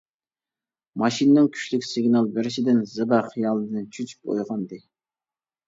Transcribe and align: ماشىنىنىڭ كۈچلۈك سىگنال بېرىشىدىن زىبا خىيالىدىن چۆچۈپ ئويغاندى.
ماشىنىنىڭ 1.01 1.49
كۈچلۈك 1.57 1.85
سىگنال 1.89 2.31
بېرىشىدىن 2.39 2.81
زىبا 2.95 3.21
خىيالىدىن 3.29 3.89
چۆچۈپ 3.95 4.35
ئويغاندى. 4.35 4.85